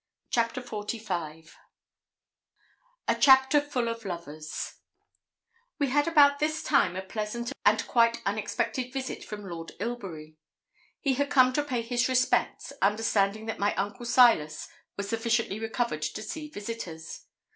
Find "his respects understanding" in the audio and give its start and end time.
11.83-13.45